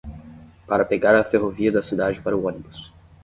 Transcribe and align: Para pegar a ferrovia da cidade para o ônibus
Para 0.65 0.83
pegar 0.83 1.13
a 1.13 1.23
ferrovia 1.23 1.71
da 1.71 1.83
cidade 1.83 2.21
para 2.21 2.35
o 2.35 2.47
ônibus 2.47 2.91